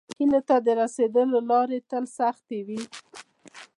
هیلو 0.17 0.41
ته 0.47 0.55
د 0.65 0.67
راسیدلو 0.79 1.39
لارې 1.49 1.79
تل 1.89 2.03
سختې 2.17 2.59
وي. 2.67 2.81